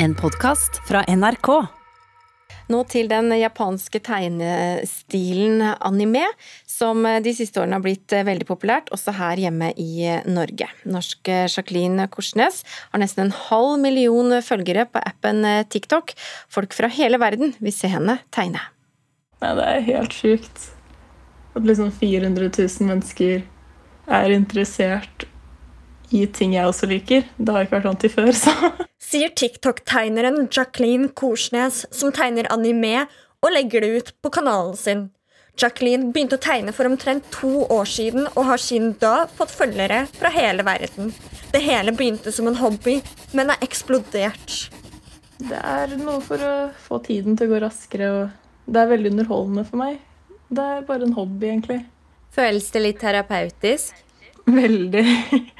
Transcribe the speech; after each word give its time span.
En 0.00 0.14
podkast 0.14 0.76
fra 0.86 1.00
NRK. 1.10 1.48
Nå 2.70 2.82
til 2.86 3.08
den 3.10 3.32
japanske 3.34 3.98
tegnestilen 4.06 5.64
anime, 5.74 6.22
som 6.70 7.02
de 7.24 7.32
siste 7.34 7.58
årene 7.58 7.80
har 7.80 7.82
blitt 7.82 8.14
veldig 8.28 8.46
populært, 8.46 8.92
også 8.94 9.16
her 9.16 9.42
hjemme 9.42 9.72
i 9.74 10.06
Norge. 10.30 10.68
Norske 10.86 11.40
Jacqueline 11.48 12.06
Korsnes 12.14 12.60
har 12.92 13.02
nesten 13.02 13.24
en 13.24 13.34
halv 13.48 13.80
million 13.82 14.36
følgere 14.38 14.84
på 14.86 15.02
appen 15.02 15.42
TikTok. 15.66 16.14
Folk 16.46 16.76
fra 16.78 16.86
hele 16.94 17.18
verden 17.18 17.56
vil 17.58 17.74
se 17.74 17.90
henne 17.90 18.20
tegne. 18.30 18.62
Nei, 19.42 19.50
det 19.58 19.66
er 19.66 19.88
helt 19.88 20.14
sjukt. 20.14 20.68
At 21.58 21.66
liksom 21.66 21.90
400 21.98 22.52
000 22.54 22.92
mennesker 22.92 23.42
er 24.06 24.36
interessert 24.36 25.26
i 26.14 26.24
ting 26.32 26.54
jeg 26.56 26.68
også 26.68 26.88
liker. 26.88 27.26
Det 27.36 27.54
har 27.54 27.66
ikke 27.66 27.78
vært 27.78 27.88
sånn 27.90 28.00
til 28.02 28.12
før, 28.12 28.32
så 28.36 28.54
Sier 29.08 29.30
TikTok-tegneren 29.32 30.48
Jacqueline 30.52 31.08
Korsnes, 31.16 31.84
som 31.94 32.12
tegner 32.12 32.48
anime 32.52 33.06
og 33.44 33.54
legger 33.54 33.84
det 33.84 33.92
ut 33.94 34.10
på 34.22 34.32
kanalen 34.34 34.76
sin. 34.76 35.06
Jacqueline 35.58 36.12
begynte 36.14 36.36
å 36.38 36.42
tegne 36.42 36.72
for 36.74 36.86
omtrent 36.86 37.26
to 37.34 37.64
år 37.72 37.88
siden 37.90 38.28
og 38.28 38.44
har 38.46 38.60
siden 38.62 38.92
da 39.02 39.26
fått 39.38 39.54
følgere 39.54 40.04
fra 40.14 40.30
hele 40.34 40.62
verden. 40.66 41.10
Det 41.50 41.62
hele 41.64 41.94
begynte 41.96 42.32
som 42.34 42.46
en 42.50 42.58
hobby, 42.60 42.98
men 43.34 43.50
har 43.50 43.64
eksplodert. 43.64 44.68
Det 45.38 45.58
er 45.58 45.94
noe 45.98 46.20
for 46.22 46.42
å 46.42 46.52
få 46.86 47.00
tiden 47.06 47.38
til 47.38 47.48
å 47.48 47.54
gå 47.54 47.62
raskere, 47.64 48.10
og 48.10 48.70
det 48.70 48.82
er 48.82 48.92
veldig 48.92 49.14
underholdende 49.14 49.66
for 49.66 49.82
meg. 49.82 49.98
Det 50.48 50.64
er 50.64 50.86
bare 50.86 51.06
en 51.08 51.16
hobby, 51.16 51.50
egentlig. 51.50 51.80
Føles 52.34 52.70
det 52.74 52.84
litt 52.84 53.00
terapeutisk? 53.02 54.04
Veldig. 54.48 55.04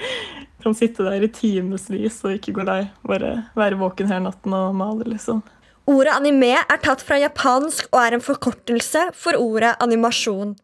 Kan 0.63 0.75
sitte 0.75 1.05
der 1.07 1.23
i 1.23 1.31
timevis 1.31 2.19
og 2.27 2.35
ikke 2.35 2.57
gå 2.57 2.65
lei. 2.67 2.83
Bare 3.07 3.35
være 3.59 3.79
våken 3.79 4.11
hele 4.11 4.27
natten 4.27 4.57
og 4.57 4.75
male, 4.79 5.07
liksom. 5.13 5.45
Ordet 5.89 6.13
anime 6.19 6.53
er 6.59 6.81
tatt 6.85 7.01
fra 7.05 7.17
japansk 7.21 7.87
og 7.95 8.01
er 8.03 8.17
en 8.17 8.25
forkortelse 8.25 9.07
for 9.17 9.39
ordet 9.41 9.77
animasjon. 9.81 10.57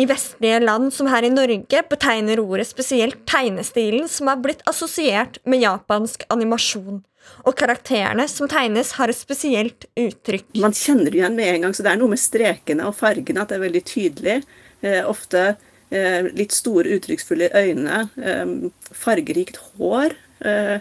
I 0.00 0.06
vestlige 0.08 0.60
land, 0.62 0.92
som 0.94 1.10
her 1.10 1.26
i 1.26 1.32
Norge, 1.32 1.82
betegner 1.90 2.40
ordet 2.40 2.68
spesielt 2.70 3.18
tegnestilen 3.28 4.06
som 4.08 4.30
er 4.32 4.40
blitt 4.40 4.62
assosiert 4.70 5.40
med 5.44 5.60
japansk 5.64 6.24
animasjon. 6.32 7.02
Og 7.44 7.56
karakterene 7.58 8.24
som 8.30 8.48
tegnes, 8.48 8.94
har 8.96 9.12
et 9.12 9.18
spesielt 9.18 9.84
uttrykk. 9.98 10.46
Man 10.62 10.76
kjenner 10.76 11.10
det 11.10 11.20
igjen 11.20 11.36
med 11.36 11.52
en 11.52 11.66
gang, 11.66 11.76
så 11.76 11.84
det 11.84 11.92
er 11.92 12.00
noe 12.00 12.14
med 12.14 12.22
strekene 12.22 12.88
og 12.88 12.96
fargene 12.96 13.42
at 13.42 13.52
det 13.52 13.58
er 13.58 13.66
veldig 13.66 13.84
tydelig. 13.90 14.38
Eh, 14.80 15.02
ofte 15.04 15.44
litt 15.90 16.54
store, 16.54 16.96
uttrykksfulle 16.96 17.50
øyne. 17.56 18.04
Eh, 18.22 18.52
fargerikt 18.94 19.60
hår 19.76 20.14
eh, 20.46 20.78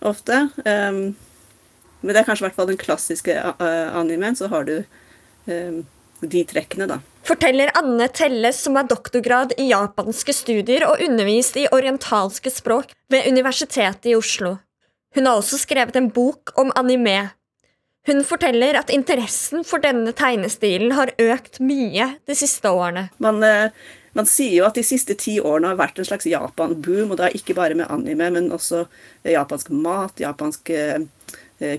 ofte. 0.00 0.48
men 0.64 1.14
det 2.02 2.16
er 2.16 2.24
kanskje 2.24 2.44
i 2.44 2.48
hvert 2.48 2.56
fall 2.56 2.70
den 2.70 2.80
klassiske 2.80 3.34
animen. 3.60 4.36
Så 4.36 4.48
har 4.48 4.64
du 4.64 4.84
de 6.20 6.44
trekkene, 6.44 6.86
da. 6.88 7.00
Forteller 7.26 7.70
Anne 7.76 8.08
Telles, 8.08 8.62
som 8.64 8.78
er 8.80 8.88
doktorgrad 8.88 9.52
i 9.60 9.68
japanske 9.70 10.32
studier 10.34 10.86
og 10.88 11.02
undervist 11.04 11.58
i 11.60 11.66
orientalske 11.72 12.52
språk 12.52 12.94
ved 13.12 13.28
Universitetet 13.28 14.08
i 14.08 14.16
Oslo. 14.16 14.56
Hun 15.14 15.26
har 15.26 15.40
også 15.40 15.58
skrevet 15.60 15.96
en 15.98 16.08
bok 16.14 16.54
om 16.60 16.72
anime. 16.78 17.30
Hun 18.08 18.22
forteller 18.24 18.78
at 18.80 18.90
interessen 18.94 19.64
for 19.68 19.82
denne 19.84 20.14
tegnestilen 20.16 20.94
har 20.96 21.12
økt 21.20 21.60
mye 21.60 22.14
de 22.26 22.36
siste 22.38 22.70
årene. 22.72 23.10
Man 23.20 23.42
man 24.16 24.26
sier 24.26 24.56
jo 24.58 24.66
at 24.66 24.78
de 24.78 24.84
siste 24.86 25.14
ti 25.18 25.36
årene 25.38 25.70
har 25.70 25.78
vært 25.78 26.00
en 26.00 26.08
slags 26.08 26.26
Japan-boom, 26.26 27.12
og 27.12 27.20
da 27.20 27.30
ikke 27.34 27.54
bare 27.58 27.76
med 27.78 27.90
anime, 27.92 28.30
men 28.34 28.50
også 28.54 28.84
japansk 29.28 29.70
mat, 29.70 30.18
japansk 30.22 30.72
eh, 30.74 31.04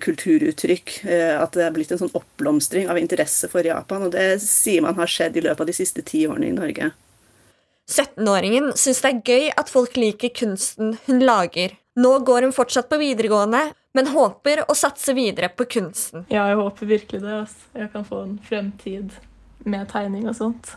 kulturuttrykk. 0.03 0.95
Eh, 1.09 1.35
at 1.35 1.57
det 1.57 1.65
er 1.65 1.75
blitt 1.75 1.91
en 1.91 2.01
sånn 2.03 2.15
oppblomstring 2.17 2.89
av 2.91 2.99
interesse 3.01 3.49
for 3.51 3.67
Japan, 3.67 4.07
og 4.07 4.15
det 4.15 4.39
sier 4.45 4.83
man 4.85 4.99
har 4.99 5.11
skjedd 5.11 5.39
i 5.39 5.45
løpet 5.47 5.65
av 5.65 5.71
de 5.71 5.75
siste 5.75 6.05
ti 6.07 6.23
årene 6.29 6.51
i 6.51 6.55
Norge. 6.55 6.91
17-åringen 7.91 8.71
syns 8.79 9.01
det 9.03 9.09
er 9.09 9.21
gøy 9.27 9.51
at 9.59 9.71
folk 9.71 9.97
liker 9.99 10.31
kunsten 10.37 10.95
hun 11.07 11.23
lager. 11.25 11.75
Nå 11.99 12.13
går 12.23 12.47
hun 12.47 12.55
fortsatt 12.55 12.87
på 12.87 13.01
videregående, 13.01 13.65
men 13.97 14.07
håper 14.13 14.63
å 14.71 14.75
satse 14.77 15.11
videre 15.17 15.49
på 15.51 15.67
kunsten. 15.67 16.23
Ja, 16.31 16.45
jeg 16.47 16.61
håper 16.61 16.87
virkelig 16.87 17.19
det. 17.25 17.33
Altså. 17.41 17.67
Jeg 17.75 17.91
kan 17.91 18.07
få 18.07 18.21
en 18.23 18.37
fremtid 18.47 19.17
med 19.67 19.89
tegning 19.91 20.29
og 20.31 20.37
sånt. 20.37 20.71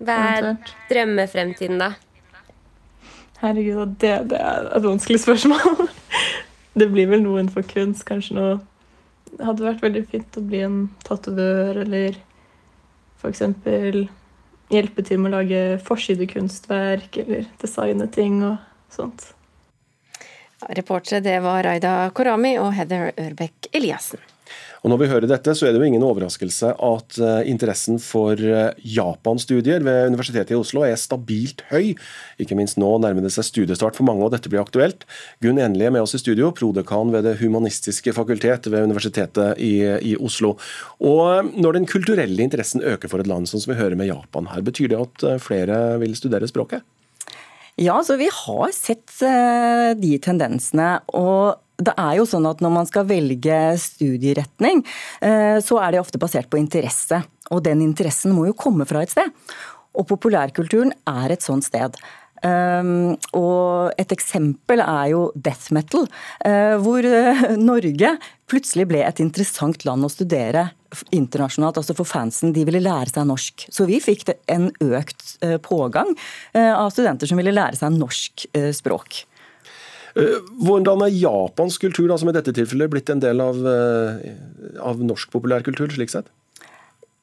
Hva 0.00 0.16
er 0.36 0.46
drømmefremtiden, 0.88 1.80
da? 1.80 1.92
Herregud, 3.40 3.96
det, 4.00 4.12
det 4.32 4.38
er 4.40 4.68
et 4.76 4.84
vanskelig 4.84 5.22
spørsmål. 5.24 5.86
Det 6.80 6.86
blir 6.86 7.08
vel 7.10 7.24
noe 7.24 7.40
innenfor 7.40 7.64
kunst. 7.66 8.04
Kanskje 8.06 8.36
noe 8.36 8.50
Det 9.32 9.42
hadde 9.42 9.64
vært 9.64 9.82
veldig 9.82 10.02
fint 10.12 10.36
å 10.38 10.42
bli 10.46 10.60
en 10.62 10.78
tatovør, 11.06 11.80
eller 11.82 12.18
f.eks. 13.20 13.42
hjelpe 14.70 15.04
til 15.06 15.20
med 15.20 15.32
å 15.32 15.40
lage 15.40 15.60
forsidekunstverk, 15.86 17.20
eller 17.24 17.50
designe 17.62 18.06
ting 18.14 18.40
og 18.46 18.58
sånt. 18.94 19.32
Reportere 20.78 21.22
det 21.24 21.38
var 21.42 21.64
Raida 21.64 21.94
Korami 22.14 22.56
og 22.60 22.74
Heather 22.76 23.10
Ørbeck 23.18 23.70
Eliassen. 23.74 24.20
Og 24.80 24.88
Når 24.92 25.00
vi 25.02 25.08
hører 25.10 25.28
dette, 25.28 25.52
så 25.56 25.66
er 25.66 25.74
det 25.74 25.80
jo 25.82 25.88
ingen 25.90 26.04
overraskelse 26.06 26.72
at 26.72 27.18
eh, 27.20 27.48
interessen 27.52 27.98
for 28.00 28.40
eh, 28.40 28.72
Japan-studier 28.80 29.84
ved 29.84 30.14
Universitetet 30.14 30.54
i 30.54 30.58
Oslo 30.58 30.86
er 30.86 30.96
stabilt 31.00 31.66
høy. 31.68 31.92
Ikke 32.40 32.56
minst 32.56 32.80
nå 32.80 32.88
nærmer 33.02 33.26
det 33.26 33.32
seg 33.34 33.44
studiestart 33.44 33.98
for 33.98 34.08
mange, 34.08 34.24
og 34.24 34.32
dette 34.32 34.48
blir 34.52 34.62
aktuelt. 34.62 35.04
Gunn 35.44 35.60
Enli 35.60 35.84
er 35.84 35.92
med 35.92 36.06
oss 36.06 36.16
i 36.16 36.22
studio, 36.22 36.48
prodekan 36.56 37.12
ved 37.12 37.28
Det 37.28 37.36
humanistiske 37.42 38.14
fakultet 38.16 38.70
ved 38.72 38.88
Universitetet 38.88 39.60
i, 39.60 39.74
i 39.84 40.16
Oslo. 40.16 40.56
Og 41.04 41.24
eh, 41.28 41.52
Når 41.60 41.76
den 41.76 41.90
kulturelle 41.90 42.40
interessen 42.40 42.80
øker 42.80 43.12
for 43.12 43.20
et 43.20 43.28
land, 43.28 43.50
sånn 43.50 43.60
som 43.60 43.74
vi 43.74 43.80
hører 43.82 44.00
med 44.00 44.08
Japan 44.08 44.48
her, 44.54 44.64
betyr 44.64 44.94
det 44.94 45.04
at 45.04 45.28
flere 45.44 46.00
vil 46.00 46.16
studere 46.16 46.48
språket? 46.48 46.86
Ja, 47.80 48.00
så 48.04 48.16
vi 48.20 48.28
har 48.32 48.72
sett 48.76 49.12
de 49.20 50.16
tendensene. 50.20 50.98
og 51.16 51.60
det 51.80 51.94
er 51.96 52.18
jo 52.20 52.28
sånn 52.28 52.48
at 52.50 52.62
Når 52.62 52.72
man 52.74 52.88
skal 52.88 53.08
velge 53.08 53.58
studieretning, 53.80 54.84
eh, 55.20 55.58
så 55.64 55.80
er 55.82 55.92
det 55.92 56.02
ofte 56.02 56.20
basert 56.20 56.50
på 56.50 56.60
interesse. 56.60 57.22
Og 57.50 57.64
den 57.66 57.82
interessen 57.84 58.34
må 58.36 58.46
jo 58.48 58.56
komme 58.56 58.86
fra 58.88 59.02
et 59.02 59.12
sted. 59.12 59.30
Og 59.98 60.06
populærkulturen 60.06 60.92
er 61.08 61.34
et 61.34 61.42
sånt 61.42 61.66
sted. 61.66 61.96
Um, 62.40 63.18
og 63.36 63.92
et 64.00 64.12
eksempel 64.14 64.80
er 64.80 65.10
jo 65.12 65.26
death 65.36 65.74
metal, 65.76 66.06
uh, 66.46 66.76
hvor 66.80 67.04
uh, 67.04 67.42
Norge 67.60 68.14
plutselig 68.48 68.86
ble 68.88 69.02
et 69.04 69.20
interessant 69.20 69.84
land 69.84 70.06
å 70.06 70.12
studere 70.12 70.70
internasjonalt. 71.12 71.82
Altså 71.82 71.94
for 71.98 72.08
fansen, 72.08 72.54
de 72.56 72.64
ville 72.66 72.80
lære 72.82 73.12
seg 73.12 73.28
norsk. 73.28 73.66
Så 73.68 73.84
vi 73.90 74.00
fikk 74.02 74.24
en 74.50 74.70
økt 74.72 75.36
uh, 75.44 75.58
pågang 75.62 76.16
av 76.56 76.88
studenter 76.94 77.28
som 77.30 77.38
ville 77.38 77.54
lære 77.54 77.78
seg 77.78 77.94
norsk 77.94 78.48
språk. 78.74 79.20
Eh, 80.18 80.36
hvordan 80.64 81.04
er 81.06 81.14
japansk 81.14 81.86
kultur, 81.86 82.08
da, 82.10 82.18
som 82.18 82.30
i 82.30 82.34
dette 82.36 82.54
tilfellet, 82.56 82.90
blitt 82.90 83.10
en 83.12 83.22
del 83.22 83.40
av, 83.44 83.60
eh, 83.66 84.34
av 84.80 85.02
norsk 85.02 85.30
populærkultur, 85.30 85.92
slik 85.94 86.10
sett? 86.10 86.30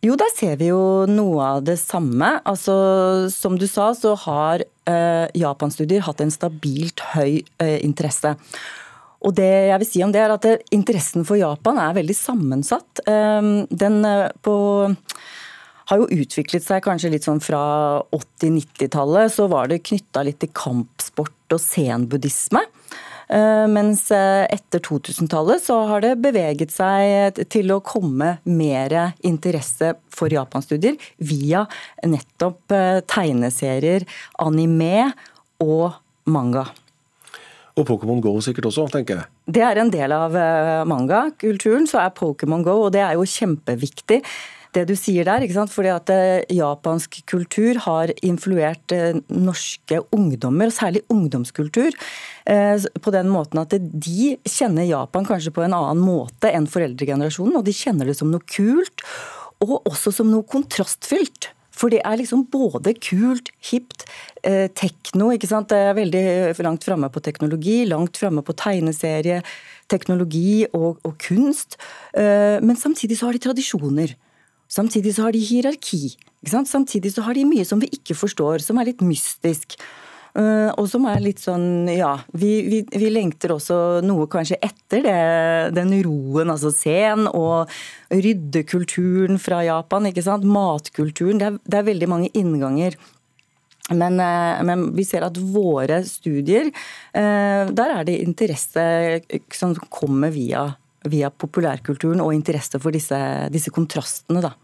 Jo, 0.06 0.16
der 0.16 0.30
ser 0.36 0.58
vi 0.59 0.70
jo 0.70 1.08
noe 1.09 1.42
av 1.58 1.64
det 1.66 1.80
samme. 1.81 2.38
Altså, 2.46 3.31
som 3.34 3.58
du 3.58 3.66
sa, 3.68 3.92
så 3.97 4.14
har 4.28 4.62
eh, 4.86 5.28
japanstudier 5.34 6.06
hatt 6.06 6.22
en 6.22 6.31
stabilt 6.31 7.02
høy 7.16 7.42
eh, 7.59 7.80
interesse. 7.81 8.36
Og 9.26 9.34
det 9.34 9.50
jeg 9.72 9.81
vil 9.81 9.90
si 9.90 10.03
om 10.06 10.14
det, 10.14 10.22
er 10.22 10.36
at 10.36 10.46
det, 10.46 10.53
eh, 10.59 10.76
interessen 10.78 11.26
for 11.26 11.40
Japan 11.42 11.81
er 11.81 11.97
veldig 11.97 12.16
sammensatt. 12.16 13.02
Eh, 13.09 13.66
den 13.74 14.00
på 14.46 14.56
har 15.88 16.02
jo 16.02 16.08
utviklet 16.12 16.66
seg 16.66 16.84
kanskje 16.84 17.14
litt 17.14 17.26
sånn 17.26 17.42
fra 17.44 18.03
80-90-tallet. 18.14 19.34
Så 19.34 19.47
var 19.52 19.72
det 19.72 19.86
knytta 19.88 20.24
litt 20.28 20.42
til 20.44 20.52
kampsport 20.53 21.56
og 21.56 21.64
zen-buddhisme. 21.64 22.62
Eh, 23.28 23.66
mens 23.68 24.06
eh, 24.16 24.46
etter 24.56 24.80
2000-tallet 24.80 25.64
så 25.64 25.82
har 25.90 26.04
det 26.04 26.14
beveget 26.24 26.72
seg 26.72 27.41
til 27.52 27.74
å 27.76 27.82
komme 27.84 28.38
mer 28.47 28.96
interesse 29.28 29.94
for 30.14 30.32
japanstudier 30.32 30.96
via 31.20 31.66
nettopp 32.08 32.76
eh, 32.76 33.00
tegneserier, 33.03 34.08
anime 34.44 35.09
og 35.64 35.97
manga. 36.32 36.70
Og 37.78 37.85
Pokémon 37.85 38.24
Go 38.24 38.38
sikkert 38.41 38.72
også, 38.72 38.88
tenker 38.90 39.20
jeg. 39.20 39.30
Det 39.53 39.62
er 39.62 39.78
en 39.78 39.91
del 39.94 40.14
av 40.16 40.34
manga-kulturen, 40.90 41.85
så 41.85 42.00
er 42.02 42.16
Pokémon 42.18 42.64
Go, 42.66 42.80
og 42.88 42.96
det 42.96 43.03
er 43.06 43.20
jo 43.20 43.28
kjempeviktig 43.28 44.23
det 44.78 44.85
du 44.90 44.96
sier 44.97 45.28
der. 45.28 45.44
ikke 45.44 45.58
sant? 45.58 45.74
Fordi 45.74 45.91
at 45.94 46.12
eh, 46.14 46.46
Japansk 46.58 47.20
kultur 47.29 47.82
har 47.88 48.14
influert 48.26 48.96
eh, 48.96 49.20
norske 49.34 50.02
ungdommer, 50.16 50.70
og 50.70 50.78
særlig 50.78 51.03
ungdomskultur, 51.14 51.97
eh, 52.46 52.88
på 53.02 53.16
den 53.16 53.32
måten 53.34 53.64
at 53.64 53.76
de 53.78 54.32
kjenner 54.47 54.88
Japan 54.88 55.28
kanskje 55.28 55.53
på 55.56 55.66
en 55.66 55.78
annen 55.78 56.03
måte 56.03 56.52
enn 56.53 56.70
foreldregenerasjonen. 56.70 57.59
Og 57.59 57.68
de 57.68 57.76
kjenner 57.76 58.09
det 58.09 58.18
som 58.20 58.32
noe 58.32 58.44
kult, 58.47 59.06
og 59.64 59.79
også 59.90 60.14
som 60.14 60.29
noe 60.32 60.46
kontrastfylt. 60.47 61.52
For 61.78 61.94
det 61.94 62.00
er 62.09 62.18
liksom 62.18 62.47
både 62.50 62.96
kult, 62.97 63.52
hipt, 63.70 64.08
tekno 64.41 65.28
ikke 65.35 65.50
sant? 65.50 65.70
Det 65.70 65.78
er 65.78 65.94
veldig 65.94 66.23
langt 66.66 66.88
framme 66.88 67.09
på 67.14 67.22
teknologi, 67.22 67.84
langt 67.85 68.18
framme 68.18 68.41
på 68.41 68.56
tegneserie, 68.58 69.44
teknologi 69.85 70.66
og, 70.72 70.97
og 71.06 71.14
kunst. 71.22 71.78
Men 72.18 72.82
samtidig 72.82 73.20
så 73.20 73.30
har 73.30 73.38
de 73.38 73.44
tradisjoner. 73.46 74.16
Samtidig 74.67 75.16
så 75.16 75.28
har 75.28 75.35
de 75.35 75.43
hierarki. 75.43 76.17
Samtidig 76.47 77.14
så 77.16 77.23
har 77.25 77.37
de 77.37 77.47
mye 77.47 77.66
som 77.66 77.79
vi 77.81 77.90
ikke 77.96 78.16
forstår, 78.17 78.64
som 78.64 78.79
er 78.79 78.91
litt 78.91 79.03
mystisk. 79.05 79.78
Uh, 80.37 80.69
og 80.78 80.85
som 80.91 81.08
er 81.09 81.22
litt 81.23 81.40
sånn, 81.41 81.87
ja 81.90 82.11
vi, 82.37 82.59
vi, 82.67 82.84
vi, 82.93 83.08
lengter 83.09 83.55
også 83.55 84.03
noe 84.05 84.28
kanskje 84.29 84.59
etter 84.61 85.02
det, 85.02 85.22
den 85.73 85.96
roen, 86.05 86.52
altså 86.53 86.69
sen 86.69 87.25
og 87.31 87.72
ryddekulturen 88.14 89.41
fra 89.41 89.64
Japan, 89.66 90.11
ikke 90.11 90.22
sant. 90.28 90.46
Matkulturen. 90.46 91.41
Det 91.41 91.47
er, 91.47 91.61
det 91.66 91.79
er 91.79 91.87
veldig 91.90 92.11
mange 92.11 92.29
innganger. 92.37 92.99
Men, 93.96 94.20
uh, 94.22 94.61
men, 94.67 94.91
vi 94.93 95.08
ser 95.08 95.25
at 95.25 95.40
våre 95.40 96.03
studier, 96.05 96.70
uh, 97.16 97.72
der 97.72 97.96
er 97.96 98.05
det 98.05 98.20
interesse 98.22 98.85
som 99.58 99.73
kommer 99.90 100.35
via 100.35 100.67
via 101.12 101.32
populærkulturen 101.32 102.24
og 102.24 102.34
interesse 102.36 102.80
for 102.82 102.96
disse, 102.96 103.18
disse 103.54 103.74
kontrastene. 103.74 104.44
da. 104.44 104.56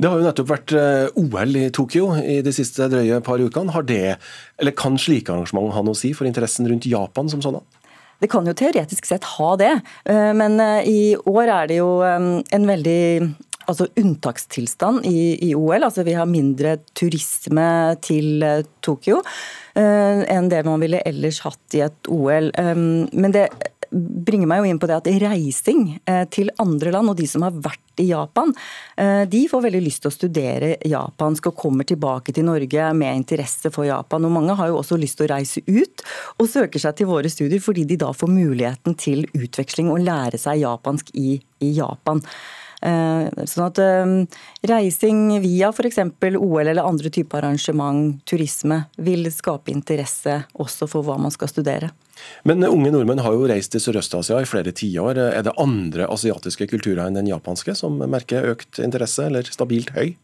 Det 0.00 0.08
har 0.08 0.18
jo 0.18 0.26
nettopp 0.26 0.50
vært 0.50 0.74
eh, 0.76 1.20
OL 1.20 1.58
i 1.58 1.68
Tokyo 1.74 2.08
i 2.18 2.40
de 2.44 2.54
siste 2.54 2.88
drøye 2.92 3.20
par 3.24 3.42
ukene. 3.42 3.74
Har 3.74 3.86
det, 3.86 4.16
eller 4.60 4.76
Kan 4.76 4.98
slike 5.00 5.32
arrangement 5.32 5.72
ha 5.76 5.84
noe 5.84 5.96
å 5.96 5.98
si 5.98 6.12
for 6.16 6.28
interessen 6.28 6.68
rundt 6.70 6.88
Japan 6.90 7.30
som 7.32 7.44
sånn? 7.44 7.60
Det 8.22 8.30
kan 8.30 8.46
jo 8.46 8.54
teoretisk 8.54 9.06
sett 9.08 9.24
ha 9.36 9.54
det, 9.58 9.72
eh, 10.06 10.32
men 10.38 10.58
eh, 10.62 10.90
i 10.90 11.00
år 11.16 11.56
er 11.56 11.70
det 11.70 11.80
jo 11.80 11.94
en 12.02 12.68
veldig 12.68 13.02
altså 13.70 13.86
unntakstilstand 13.98 15.06
i, 15.06 15.38
i, 15.48 15.52
OL. 15.54 15.86
Altså 15.86 16.02
vi 16.06 16.16
har 16.18 16.26
mindre 16.26 16.76
turisme 16.98 17.66
til 18.02 18.42
Tokyo 18.82 19.20
enn 19.78 20.48
det 20.50 20.58
man 20.66 20.82
ville 20.82 20.98
ellers 21.08 21.38
hatt 21.46 21.76
i 21.78 21.84
et 21.86 22.10
OL. 22.10 22.50
Men 22.58 23.32
det 23.32 23.46
bringer 23.92 24.48
meg 24.48 24.62
jo 24.62 24.70
inn 24.70 24.80
på 24.80 24.88
det 24.88 24.98
at 24.98 25.08
reising 25.22 25.84
eh, 26.08 26.24
til 26.32 26.50
andre 26.62 26.92
land, 26.94 27.12
og 27.12 27.18
de 27.18 27.26
som 27.28 27.44
har 27.44 27.54
vært 27.54 28.00
i 28.00 28.08
Japan, 28.08 28.54
eh, 28.96 29.22
de 29.28 29.42
får 29.50 29.64
veldig 29.66 29.82
lyst 29.84 30.02
til 30.04 30.12
å 30.12 30.14
studere 30.14 30.70
japansk 30.88 31.50
og 31.50 31.58
kommer 31.60 31.86
tilbake 31.88 32.32
til 32.32 32.46
Norge 32.48 32.88
med 32.96 33.20
interesse 33.20 33.72
for 33.74 33.86
Japan. 33.88 34.24
Og 34.24 34.34
mange 34.34 34.56
har 34.58 34.70
jo 34.70 34.80
også 34.80 34.98
lyst 35.00 35.20
til 35.20 35.28
å 35.28 35.34
reise 35.34 35.62
ut 35.68 36.04
og 36.38 36.48
søker 36.48 36.82
seg 36.82 36.96
til 36.98 37.10
våre 37.10 37.30
studier 37.32 37.62
fordi 37.62 37.84
de 37.88 38.00
da 38.00 38.10
får 38.16 38.32
muligheten 38.32 38.96
til 38.98 39.26
utveksling 39.36 39.92
og 39.92 40.02
lære 40.06 40.40
seg 40.40 40.62
japansk 40.64 41.12
i, 41.18 41.36
i 41.60 41.72
Japan. 41.76 42.22
Eh, 42.82 43.44
sånn 43.46 43.68
at 43.68 43.82
reising 44.66 45.26
via 45.44 45.68
f.eks. 45.70 46.00
OL 46.32 46.64
eller 46.64 46.82
andre 46.82 47.12
typer 47.12 47.42
arrangement, 47.42 48.16
turisme, 48.26 48.86
vil 48.96 49.28
skape 49.30 49.70
interesse 49.74 50.40
også 50.56 50.88
for 50.90 51.06
hva 51.06 51.20
man 51.20 51.34
skal 51.34 51.52
studere. 51.52 51.92
Men 52.48 52.64
unge 52.66 52.92
nordmenn 52.94 53.22
har 53.24 53.36
jo 53.36 53.46
reist 53.50 53.72
til 53.74 53.82
Sørøst-Asia 53.84 54.42
i 54.42 54.48
flere 54.48 54.74
tiår. 54.76 55.20
Er 55.32 55.46
det 55.46 55.56
andre 55.60 56.08
asiatiske 56.12 56.68
kulturer 56.72 57.06
enn 57.06 57.18
den 57.18 57.30
japanske 57.30 57.76
som 57.78 57.98
merker 58.02 58.52
økt 58.52 58.82
interesse, 58.82 59.28
eller 59.30 59.48
stabilt 59.48 59.94
høy? 59.96 60.14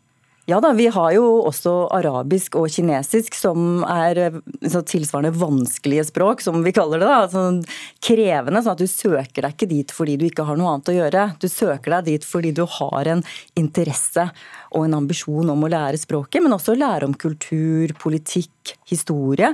Ja 0.49 0.63
da, 0.65 0.71
vi 0.73 0.87
har 0.89 1.11
jo 1.13 1.25
også 1.45 1.73
arabisk 1.93 2.55
og 2.57 2.71
kinesisk 2.73 3.35
som 3.37 3.83
er 3.85 4.39
tilsvarende 4.65 5.35
vanskelige 5.37 6.07
språk, 6.09 6.41
som 6.41 6.63
vi 6.65 6.73
kaller 6.73 7.03
det. 7.03 7.09
da, 7.11 7.27
sånn 7.29 7.59
Krevende, 8.01 8.63
sånn 8.65 8.73
at 8.73 8.81
du 8.81 8.89
søker 8.89 9.45
deg 9.45 9.53
ikke 9.53 9.69
dit 9.69 9.93
fordi 9.93 10.15
du 10.17 10.25
ikke 10.25 10.47
har 10.49 10.57
noe 10.57 10.71
annet 10.73 10.89
å 10.89 10.95
gjøre. 10.97 11.25
Du 11.37 11.45
søker 11.53 11.99
deg 11.99 12.07
dit 12.07 12.25
fordi 12.25 12.55
du 12.57 12.63
har 12.79 13.11
en 13.13 13.21
interesse 13.61 14.25
og 14.73 14.87
en 14.87 14.97
ambisjon 15.03 15.53
om 15.53 15.67
å 15.67 15.71
lære 15.75 16.01
språket, 16.01 16.41
men 16.41 16.57
også 16.57 16.79
lære 16.81 17.11
om 17.11 17.17
kultur, 17.27 17.93
politikk, 18.01 18.73
historie. 18.89 19.51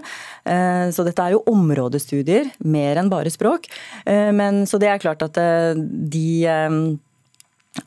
Eh, 0.46 0.92
så 0.94 1.06
dette 1.08 1.26
er 1.26 1.34
jo 1.34 1.42
områdestudier, 1.50 2.52
mer 2.70 3.02
enn 3.02 3.10
bare 3.10 3.34
språk. 3.34 3.66
Eh, 4.06 4.30
men, 4.30 4.62
så 4.70 4.78
det 4.78 4.92
er 4.92 5.02
klart 5.02 5.26
at 5.26 5.42
eh, 5.42 5.74
de 5.74 6.28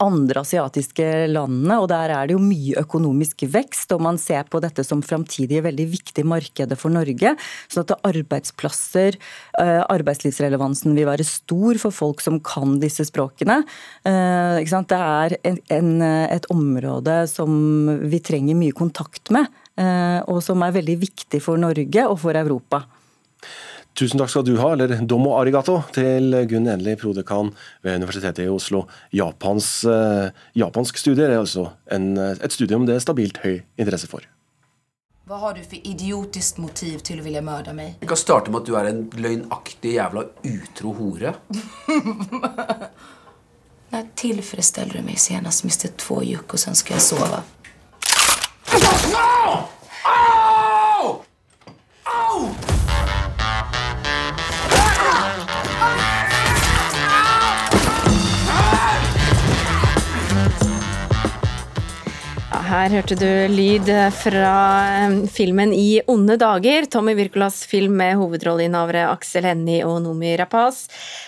andre 0.04 0.42
asiatiske 0.44 1.06
landene, 1.32 1.78
og 1.82 1.88
der 1.92 2.12
er 2.14 2.28
det 2.28 2.36
jo 2.36 2.44
mye 2.44 2.76
økonomisk 2.82 3.46
vekst. 3.54 3.94
Og 3.96 4.04
man 4.04 4.20
ser 4.22 4.48
på 4.52 4.62
dette 4.64 4.84
som 4.86 5.04
framtidige 5.06 5.64
veldig 5.66 5.88
viktige 5.92 6.28
markeder 6.28 6.80
for 6.80 6.94
Norge. 6.94 7.36
sånn 7.70 7.86
at 7.88 8.04
arbeidsplasser, 8.04 9.18
eh, 9.60 9.84
arbeidslivsrelevansen 9.88 10.96
vil 10.96 11.08
være 11.08 11.26
stor 11.26 11.78
for 11.78 11.92
folk 11.92 12.22
som 12.22 12.40
kan 12.40 12.80
disse 12.80 13.06
språkene. 13.06 13.64
Eh, 14.06 14.64
det 14.88 14.92
er 14.92 15.38
en, 15.70 16.02
et 16.02 16.46
område 16.50 17.28
som 17.28 18.00
vi 18.10 18.20
trenger 18.20 18.56
mye 18.56 18.72
kontakt 18.72 19.32
med, 19.32 19.48
eh, 19.78 20.22
og 20.28 20.44
som 20.44 20.62
er 20.64 20.72
veldig 20.72 21.00
viktig 21.00 21.42
for 21.42 21.58
Norge 21.58 22.08
og 22.08 22.20
for 22.20 22.34
Europa. 22.34 22.86
Tusen 23.98 24.20
takk 24.22 24.30
skal 24.30 24.44
du 24.46 24.54
ha, 24.62 24.76
eller 24.76 24.92
domo 25.10 25.32
arigato, 25.40 25.80
til 25.96 26.36
Gunn 26.50 26.70
Enli, 26.70 26.94
prodekan 27.02 27.50
ved 27.82 27.98
Universitetet 27.98 28.44
i 28.46 28.52
Oslo. 28.54 28.84
Japans, 29.10 29.86
eh, 29.90 30.30
japansk 30.54 31.00
studier 31.02 31.32
er 31.32 31.40
altså 31.42 31.72
en, 31.90 32.12
et 32.18 32.54
studium 32.54 32.86
det 32.86 32.94
er 32.94 33.02
stabilt 33.02 33.42
høy 33.42 33.64
interesse 33.82 34.06
for. 34.12 34.22
Hva 35.28 35.42
har 35.42 35.58
du 35.58 35.64
for 35.66 35.82
idiotisk 35.82 36.62
motiv 36.62 37.02
til 37.04 37.20
å 37.20 37.26
ville 37.26 37.42
myrde 37.42 37.74
meg? 37.76 37.98
Vi 38.00 38.08
kan 38.08 38.22
starte 38.22 38.54
med 38.54 38.62
at 38.62 38.70
du 38.70 38.78
er 38.78 38.92
en 38.94 39.02
løgnaktig 39.18 39.98
jævla 39.98 40.28
utro 40.46 40.94
hore. 41.02 41.34
Når 43.92 44.08
tilfredsstiller 44.22 45.02
du 45.02 45.10
meg 45.10 45.18
senest 45.20 45.66
mistet 45.66 45.98
to 46.06 46.22
uker, 46.22 46.54
og 46.54 46.62
så 46.62 46.78
skal 46.78 47.00
jeg 47.00 47.08
sove? 47.10 47.44
Au! 49.18 49.68
Au! 50.06 51.14
Au! 52.06 52.77
Her 62.68 62.92
hørte 62.92 63.16
du 63.16 63.30
lyd 63.52 63.88
fra 64.18 64.56
eh, 65.08 65.14
filmen 65.32 65.72
I 65.72 66.02
onde 66.12 66.36
dager. 66.40 66.88
Tommy 66.92 67.14
Wirkolas 67.16 67.62
film 67.70 67.96
med 68.00 68.18
hovedrolleinnehavere 68.20 69.06
Aksel 69.14 69.48
Hennie 69.48 69.86
og 69.88 70.02
Nomi 70.04 70.34
Rapaz. 70.40 70.84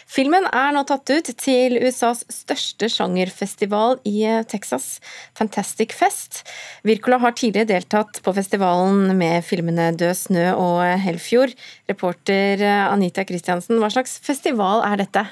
Filmen 0.10 0.48
er 0.52 0.74
nå 0.76 0.84
tatt 0.90 1.08
ut 1.14 1.32
til 1.40 1.78
USAs 1.80 2.26
største 2.34 2.90
sjangerfestival 2.92 4.02
i 4.10 4.18
eh, 4.28 4.44
Texas, 4.52 4.98
Fantastic 5.40 5.96
Fest. 5.96 6.42
Wirkola 6.88 7.22
har 7.24 7.38
tidligere 7.40 7.72
deltatt 7.72 8.20
på 8.26 8.36
festivalen 8.36 9.14
med 9.20 9.46
filmene 9.48 9.94
Død 9.96 10.18
snø 10.26 10.48
og 10.58 10.84
Helfjord. 11.06 11.56
Reporter 11.92 12.60
eh, 12.60 12.88
Anita 12.90 13.24
Christiansen, 13.28 13.80
hva 13.80 13.92
slags 13.96 14.20
festival 14.28 14.84
er 14.88 15.06
dette? 15.06 15.30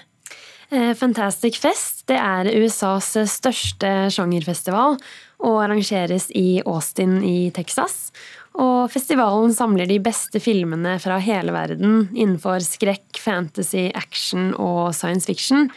Fantastic 0.70 1.56
Fest 1.64 2.02
det 2.12 2.18
er 2.20 2.50
USAs 2.60 3.14
største 3.32 3.92
sjangerfestival 4.12 4.98
og 5.40 5.60
arrangeres 5.64 6.28
i 6.36 6.60
Austin 6.68 7.22
i 7.24 7.52
Texas. 7.56 8.10
Og 8.58 8.90
festivalen 8.92 9.54
samler 9.56 9.88
de 9.88 10.00
beste 10.04 10.42
filmene 10.44 10.98
fra 11.00 11.22
hele 11.24 11.54
verden 11.56 12.10
innenfor 12.12 12.60
skrekk, 12.66 13.20
fantasy, 13.22 13.88
action 13.96 14.50
og 14.56 14.96
science 14.98 15.30
fiction. 15.30 15.70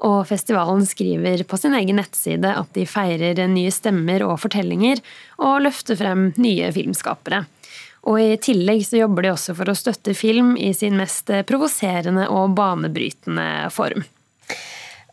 Og 0.00 0.22
festivalen 0.30 0.86
skriver 0.88 1.42
på 1.44 1.58
sin 1.60 1.74
egen 1.76 1.98
nettside 2.00 2.54
at 2.56 2.70
de 2.72 2.86
feirer 2.88 3.42
nye 3.50 3.72
stemmer 3.74 4.24
og 4.24 4.38
fortellinger, 4.40 5.02
og 5.42 5.66
løfter 5.66 5.98
frem 6.00 6.30
nye 6.40 6.70
filmskapere. 6.72 7.42
Og 8.08 8.22
i 8.22 8.38
tillegg 8.40 8.86
så 8.88 9.02
jobber 9.02 9.26
de 9.26 9.34
også 9.34 9.52
for 9.58 9.68
å 9.68 9.76
støtte 9.76 10.16
film 10.16 10.54
i 10.56 10.70
sin 10.72 10.96
mest 10.96 11.28
provoserende 11.50 12.30
og 12.32 12.56
banebrytende 12.56 13.68
form. 13.74 14.06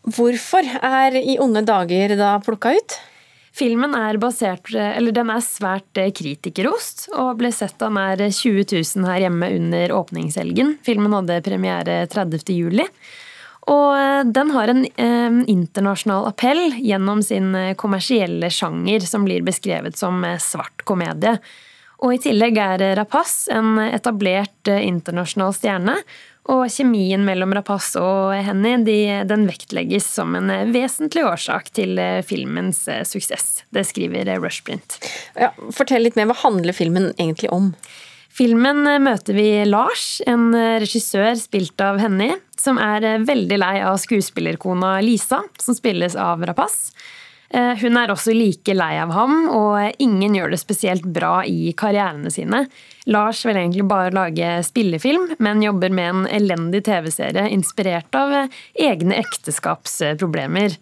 Hvorfor 0.06 0.66
er 0.82 1.18
I 1.18 1.38
onde 1.42 1.64
dager 1.66 2.14
da 2.18 2.36
plukka 2.44 2.74
ut? 2.78 2.98
Filmen 3.58 3.94
er 3.98 4.20
basert, 4.22 4.70
eller 4.70 5.14
den 5.14 5.32
er 5.34 5.42
svært 5.42 5.98
eh, 5.98 6.12
kritikerost, 6.14 7.08
og 7.18 7.40
ble 7.40 7.50
sett 7.50 7.80
av 7.82 7.96
nær 7.96 8.20
20 8.22 8.68
000 8.70 9.08
her 9.08 9.24
hjemme 9.24 9.48
under 9.56 9.94
åpningshelgen. 9.96 10.76
Filmen 10.86 11.16
hadde 11.16 11.40
premiere 11.46 12.04
30. 12.12 12.44
juli. 12.54 12.86
Og 13.68 13.88
eh, 13.98 14.24
den 14.24 14.52
har 14.54 14.72
en 14.72 14.84
eh, 14.86 15.40
internasjonal 15.52 16.28
appell 16.30 16.78
gjennom 16.80 17.22
sin 17.24 17.54
eh, 17.56 17.74
kommersielle 17.78 18.50
sjanger, 18.52 19.04
som 19.04 19.26
blir 19.28 19.44
beskrevet 19.46 19.98
som 19.98 20.24
svart 20.40 20.84
komedie. 20.88 21.36
Og 21.98 22.14
i 22.14 22.20
tillegg 22.22 22.58
er 22.62 22.84
Rapace 22.94 23.50
en 23.50 23.74
etablert 23.82 24.70
internasjonal 24.70 25.50
stjerne, 25.56 25.96
og 26.48 26.64
kjemien 26.72 27.24
mellom 27.26 27.52
Rapace 27.56 28.00
og 28.00 28.32
Henny 28.46 28.78
de, 28.86 28.98
den 29.28 29.44
vektlegges 29.48 30.06
som 30.16 30.36
en 30.38 30.50
vesentlig 30.72 31.26
årsak 31.28 31.70
til 31.76 31.98
eh, 32.00 32.20
filmens 32.26 32.86
eh, 32.88 33.04
suksess. 33.04 33.64
Det 33.74 33.84
skriver 33.88 34.30
Rushprint. 34.40 34.98
Ja, 35.36 35.52
fortell 35.76 36.06
litt 36.06 36.16
mer, 36.16 36.30
Hva 36.30 36.38
handler 36.46 36.76
filmen 36.76 37.10
egentlig 37.18 37.52
om? 37.52 37.74
Filmen 38.32 38.80
eh, 38.88 39.00
møter 39.02 39.36
vi 39.36 39.48
Lars, 39.68 40.22
en 40.26 40.50
regissør 40.80 41.34
spilt 41.40 41.84
av 41.84 42.00
Henny, 42.00 42.32
som 42.58 42.80
er 42.80 43.20
veldig 43.28 43.60
lei 43.60 43.76
av 43.84 44.00
skuespillerkona 44.00 44.98
Lisa, 45.04 45.42
som 45.60 45.76
spilles 45.76 46.16
av 46.16 46.46
Rapace. 46.48 46.94
Eh, 47.50 47.74
hun 47.80 47.96
er 47.96 48.10
også 48.12 48.34
like 48.36 48.74
lei 48.76 48.98
av 49.00 49.12
ham, 49.16 49.46
og 49.48 50.02
ingen 50.02 50.34
gjør 50.36 50.52
det 50.52 50.60
spesielt 50.60 51.06
bra 51.08 51.40
i 51.48 51.72
karrierene 51.72 52.28
sine. 52.32 52.66
Lars 53.08 53.40
vil 53.48 53.56
egentlig 53.56 53.86
bare 53.88 54.12
lage 54.12 54.50
spillefilm, 54.66 55.30
men 55.40 55.64
jobber 55.64 55.94
med 55.94 56.10
en 56.10 56.26
elendig 56.40 56.82
TV-serie 56.90 57.46
inspirert 57.54 58.12
av 58.18 58.34
egne 58.74 59.16
ekteskapsproblemer. 59.22 60.76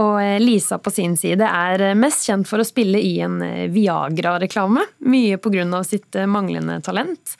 Og 0.00 0.20
Lisa 0.44 0.76
på 0.78 0.92
sin 0.92 1.16
side 1.18 1.48
er 1.48 1.96
mest 1.98 2.28
kjent 2.28 2.46
for 2.46 2.60
å 2.60 2.68
spille 2.68 3.00
i 3.00 3.16
en 3.24 3.40
Viagra-reklame, 3.72 4.84
mye 5.08 5.40
pga. 5.40 5.82
sitt 5.84 6.20
manglende 6.28 6.82
talent. 6.84 7.38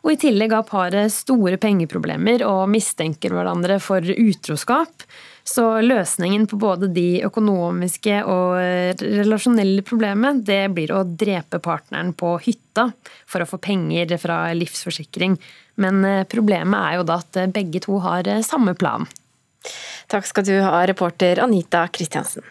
Og 0.00 0.14
I 0.14 0.20
tillegg 0.22 0.54
har 0.54 0.64
paret 0.68 1.12
store 1.12 1.58
pengeproblemer 1.60 2.46
og 2.46 2.70
mistenker 2.72 3.34
hverandre 3.34 3.76
for 3.82 4.00
utroskap. 4.00 5.04
Så 5.46 5.64
løsningen 5.82 6.44
på 6.46 6.58
både 6.60 6.90
de 6.92 7.22
økonomiske 7.26 8.20
og 8.28 9.00
relasjonelle 9.00 9.82
problemene, 9.86 10.42
det 10.44 10.68
blir 10.76 10.92
å 10.94 11.02
drepe 11.04 11.58
partneren 11.64 12.12
på 12.14 12.36
hytta 12.44 12.90
for 13.26 13.42
å 13.42 13.48
få 13.48 13.58
penger 13.62 14.14
fra 14.20 14.42
livsforsikring. 14.56 15.38
Men 15.80 16.04
eh, 16.04 16.26
problemet 16.28 16.76
er 16.76 17.00
jo 17.00 17.08
da 17.08 17.20
at 17.22 17.42
begge 17.54 17.82
to 17.86 17.98
har 18.04 18.28
eh, 18.28 18.44
samme 18.46 18.76
plan. 18.78 19.08
Takk 20.10 20.26
skal 20.28 20.46
du 20.46 20.56
ha, 20.64 20.80
reporter 20.88 21.40
Anita 21.42 21.86
Kristiansen. 21.92 22.44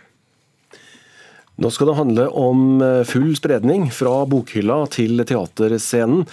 Nå 1.60 1.68
skal 1.76 1.90
det 1.92 1.98
handle 1.98 2.26
om 2.40 2.82
eh, 2.82 3.04
full 3.08 3.34
spredning 3.38 3.90
fra 3.92 4.24
bokhylla 4.30 4.86
til 4.94 5.20
teaterscenen. 5.28 6.24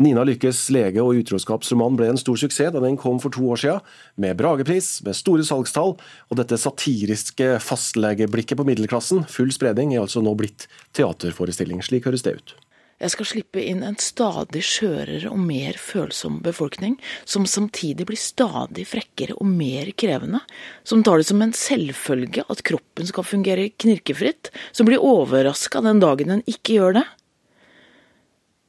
Nina 0.00 0.22
Lykkes 0.24 0.70
lege- 0.72 1.02
og 1.04 1.18
utroskapsroman 1.20 1.98
ble 1.98 2.06
en 2.08 2.18
stor 2.20 2.38
suksess 2.40 2.72
da 2.72 2.80
den 2.80 2.96
kom 2.96 3.18
for 3.20 3.34
to 3.34 3.42
år 3.52 3.60
siden, 3.60 3.82
med 4.16 4.38
Bragepris, 4.38 5.02
med 5.04 5.18
store 5.18 5.44
salgstall, 5.44 5.92
og 6.00 6.40
dette 6.40 6.56
satiriske 6.56 7.58
fastlegeblikket 7.60 8.56
på 8.56 8.64
middelklassen, 8.64 9.26
full 9.28 9.52
spredning, 9.52 9.92
er 9.92 10.06
altså 10.06 10.24
nå 10.24 10.32
blitt 10.40 10.70
teaterforestilling. 10.96 11.84
Slik 11.84 12.08
høres 12.08 12.24
det 12.24 12.38
ut. 12.38 12.56
Jeg 13.00 13.12
skal 13.12 13.28
slippe 13.28 13.60
inn 13.60 13.84
en 13.84 14.00
stadig 14.00 14.60
skjørere 14.64 15.28
og 15.28 15.38
mer 15.40 15.76
følsom 15.80 16.40
befolkning, 16.44 16.96
som 17.28 17.44
samtidig 17.48 18.08
blir 18.08 18.20
stadig 18.20 18.88
frekkere 18.88 19.36
og 19.36 19.52
mer 19.52 19.92
krevende, 20.00 20.40
som 20.84 21.04
tar 21.04 21.20
det 21.20 21.28
som 21.28 21.44
en 21.44 21.52
selvfølge 21.56 22.48
at 22.48 22.64
kroppen 22.64 23.08
skal 23.08 23.28
fungere 23.28 23.68
knirkefritt, 23.76 24.48
som 24.72 24.88
blir 24.88 25.04
overraska 25.04 25.84
den 25.84 26.00
dagen 26.00 26.38
den 26.38 26.46
ikke 26.48 26.80
gjør 26.80 27.02
det. 27.02 27.08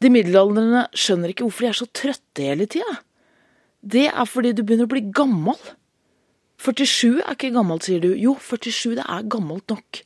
De 0.01 0.09
middelaldrende 0.09 0.87
skjønner 0.97 1.31
ikke 1.31 1.45
hvorfor 1.45 1.65
de 1.65 1.69
er 1.69 1.77
så 1.77 1.87
trøtte 1.93 2.47
hele 2.47 2.67
tida. 2.69 2.97
Det 3.81 4.07
er 4.09 4.27
fordi 4.29 4.53
du 4.53 4.63
begynner 4.63 4.89
å 4.89 4.93
bli 4.93 5.03
gammel. 5.13 5.57
47 6.61 7.21
er 7.23 7.33
ikke 7.33 7.53
gammelt, 7.55 7.87
sier 7.87 8.01
du. 8.03 8.11
Jo, 8.17 8.35
47 8.37 8.97
det 8.99 9.05
er 9.05 9.29
gammelt 9.29 9.71
nok. 9.73 10.01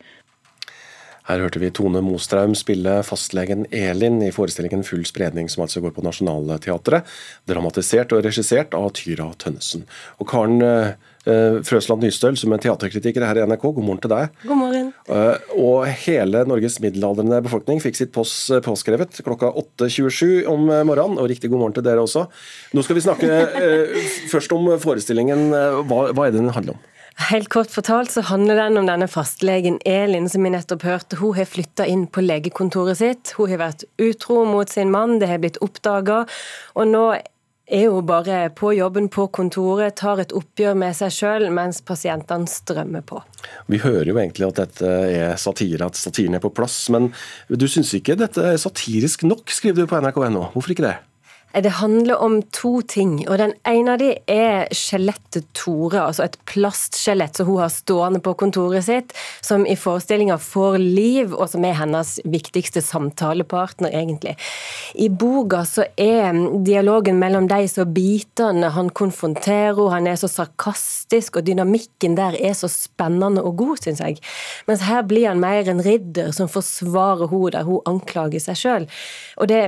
Her 1.25 1.41
hørte 1.41 1.57
vi 1.57 1.71
Tone 1.73 2.03
Mostraum 2.05 2.53
spille 2.57 2.99
fastlegen 3.03 3.65
Elin 3.73 4.19
i 4.21 4.29
forestillingen 4.33 4.85
Full 4.85 5.07
spredning, 5.09 5.49
som 5.49 5.63
altså 5.65 5.81
går 5.81 5.95
på 5.95 6.03
Nationaltheatret. 6.05 7.07
Dramatisert 7.49 8.13
og 8.13 8.21
regissert 8.27 8.77
av 8.77 8.91
Tyra 8.99 9.31
Tønnesen. 9.41 9.87
Og 10.21 10.29
Karen 10.29 10.61
eh, 10.61 10.93
Frøsland 11.25 12.05
Nystøl, 12.05 12.37
som 12.37 12.53
er 12.53 12.61
teaterkritiker 12.63 13.25
her 13.25 13.41
i 13.41 13.45
NRK, 13.49 13.63
god 13.65 13.85
morgen 13.85 14.01
til 14.03 14.13
deg. 14.13 14.33
God 14.45 14.59
morgen. 14.61 14.89
Eh, 15.09 15.51
og 15.57 15.85
hele 16.05 16.45
Norges 16.47 16.79
middelaldrende 16.83 17.41
befolkning 17.45 17.81
fikk 17.83 17.97
sitt 17.97 18.13
post 18.15 18.51
eh, 18.53 18.63
påskrevet 18.65 19.21
klokka 19.25 19.51
8.27 19.51 20.45
om 20.51 20.67
morgenen. 20.69 21.19
Og 21.21 21.29
riktig 21.31 21.51
god 21.53 21.63
morgen 21.63 21.77
til 21.77 21.85
dere 21.87 22.03
også. 22.05 22.27
Nå 22.75 22.85
skal 22.85 22.99
vi 22.99 23.05
snakke 23.05 23.31
først 24.31 24.53
om 24.55 24.73
forestillingen. 24.81 25.47
Hva, 25.89 26.09
hva 26.11 26.27
er 26.27 26.35
det 26.35 26.43
den 26.43 26.53
handler 26.55 26.77
om? 26.77 26.83
Helt 27.15 27.47
kort 27.49 27.71
fortalt 27.71 28.11
så 28.11 28.21
handler 28.27 28.57
den 28.59 28.77
om 28.77 28.89
denne 28.89 29.07
fastlegen 29.07 29.77
Elin 29.87 30.27
som 30.29 30.43
vi 30.43 30.51
nettopp 30.51 30.83
hørte. 30.83 31.19
Hun 31.21 31.37
har 31.37 31.47
flytta 31.47 31.85
inn 31.87 32.09
på 32.11 32.23
legekontoret 32.25 32.99
sitt. 32.99 33.31
Hun 33.37 33.53
har 33.53 33.61
vært 33.61 33.85
utro 34.03 34.41
mot 34.49 34.69
sin 34.69 34.91
mann, 34.91 35.15
det 35.21 35.29
har 35.31 35.39
blitt 35.39 35.61
oppdaga. 35.63 36.25
Og 36.75 36.91
nå 36.91 37.05
er 37.65 37.87
jo 37.87 38.01
bare 38.05 38.49
på 38.53 38.71
jobben 38.77 39.07
på 39.09 39.27
kontoret, 39.33 39.95
tar 39.97 40.21
et 40.21 40.33
oppgjør 40.35 40.77
med 40.77 40.93
seg 40.97 41.13
sjøl 41.13 41.47
mens 41.53 41.81
pasientene 41.85 42.49
strømmer 42.49 43.05
på. 43.05 43.21
Vi 43.71 43.81
hører 43.81 44.11
jo 44.11 44.19
egentlig 44.19 44.49
at 44.51 44.61
dette 44.61 44.91
er 45.09 45.35
satire, 45.41 45.87
at 45.87 45.97
satiren 45.97 46.37
er 46.37 46.43
på 46.43 46.53
plass. 46.53 46.77
Men 46.93 47.11
du 47.49 47.67
syns 47.69 47.93
ikke 47.97 48.17
dette 48.19 48.43
er 48.53 48.61
satirisk 48.61 49.25
nok, 49.25 49.49
skriver 49.53 49.83
du 49.83 49.89
på 49.89 50.01
nrk.no. 50.01 50.51
Hvorfor 50.53 50.75
ikke 50.75 50.85
det? 50.87 50.95
Det 51.63 51.69
handler 51.69 52.15
om 52.15 52.41
to 52.51 52.81
ting. 52.81 53.29
og 53.29 53.37
Den 53.37 53.53
ene 53.63 53.93
av 53.93 54.01
de 54.01 54.09
er 54.27 54.67
skjelettet 54.75 55.45
Tore, 55.55 56.01
altså 56.03 56.25
et 56.25 56.35
plastskjelett 56.49 57.39
som 57.39 57.47
hun 57.47 57.61
har 57.61 57.71
stående 57.71 58.19
på 58.19 58.33
kontoret 58.35 58.83
sitt, 58.83 59.13
som 59.45 59.63
i 59.63 59.77
forestillinga 59.79 60.35
får 60.41 60.75
liv, 60.81 61.31
og 61.31 61.47
som 61.53 61.63
er 61.63 61.77
hennes 61.79 62.17
viktigste 62.27 62.83
samtalepartner, 62.83 63.93
egentlig. 63.95 64.35
I 64.99 65.07
boka 65.07 65.63
så 65.69 65.87
er 65.95 66.35
dialogen 66.67 67.21
mellom 67.23 67.47
de 67.47 67.61
så 67.71 67.87
bitende, 67.87 68.73
han 68.75 68.91
konfronterer 68.91 69.79
henne, 69.79 69.93
han 69.95 70.11
er 70.11 70.19
så 70.19 70.27
sarkastisk, 70.27 71.39
og 71.39 71.47
dynamikken 71.47 72.17
der 72.19 72.35
er 72.35 72.51
så 72.57 72.67
spennende 72.67 73.45
og 73.47 73.55
god, 73.63 73.77
syns 73.85 74.03
jeg. 74.03 74.19
Mens 74.67 74.83
her 74.89 75.07
blir 75.07 75.29
han 75.31 75.39
mer 75.39 75.71
en 75.71 75.83
ridder 75.85 76.35
som 76.35 76.51
forsvarer 76.51 77.31
henne 77.31 77.55
der 77.55 77.67
hun 77.67 77.83
anklager 77.87 78.43
seg 78.43 78.59
sjøl. 78.59 78.89
Og 79.39 79.47
det 79.47 79.63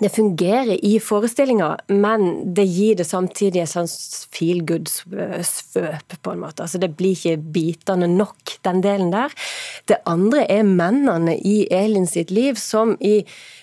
det 0.00 0.08
fungerer 0.12 0.84
i 0.84 0.98
forestillinga, 1.00 1.68
men 1.88 2.54
det 2.54 2.66
gir 2.68 2.98
det 2.98 3.06
samtidig 3.08 3.62
et 3.62 3.70
sånn 3.70 3.88
feel 4.34 4.60
good-svøp, 4.66 6.16
på 6.20 6.32
en 6.34 6.42
måte. 6.42 6.66
Altså 6.66 6.80
Det 6.82 6.90
blir 6.98 7.14
ikke 7.14 7.38
bitende 7.54 8.08
nok, 8.10 8.58
den 8.66 8.82
delen 8.84 9.12
der. 9.14 9.32
Det 9.88 10.02
andre 10.04 10.44
er 10.52 10.66
mennene 10.68 11.38
i 11.38 11.64
Elin 11.72 12.04
sitt 12.10 12.34
liv, 12.34 12.60
som 12.60 12.96
i 13.00 13.22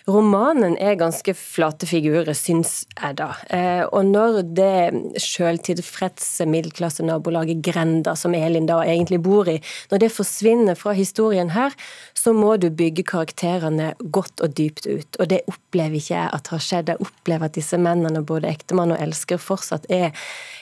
romanen 0.09 0.73
er 0.81 0.97
ganske 0.99 1.35
flate 1.37 1.87
figurer, 1.87 2.33
syns 2.33 2.87
jeg 2.95 3.19
da. 3.19 3.29
Eh, 3.53 3.83
og 3.85 4.09
når 4.09 4.41
det 4.57 5.21
sjøltilfredse 5.21 6.47
middelklassenabolaget 6.49 7.61
Grenda, 7.63 8.15
som 8.17 8.33
Elin 8.33 8.67
da 8.69 8.81
egentlig 8.87 9.21
bor 9.23 9.51
i, 9.51 9.59
når 9.93 10.05
det 10.07 10.11
forsvinner 10.15 10.79
fra 10.79 10.95
historien 10.97 11.53
her, 11.53 11.77
så 12.17 12.33
må 12.33 12.55
du 12.57 12.71
bygge 12.73 13.05
karakterene 13.05 13.93
godt 14.01 14.41
og 14.41 14.57
dypt 14.57 14.89
ut. 14.89 15.21
Og 15.21 15.29
det 15.29 15.43
opplever 15.51 16.01
ikke 16.01 16.12
jeg 16.13 16.31
at 16.37 16.49
har 16.53 16.63
skjedd. 16.63 16.91
Jeg 16.93 17.03
opplever 17.03 17.49
at 17.49 17.57
disse 17.57 17.79
mennene, 17.81 18.23
både 18.25 18.51
ektemann 18.51 18.95
og 18.95 19.01
elsker, 19.03 19.41
fortsatt 19.41 19.87
er 19.91 20.11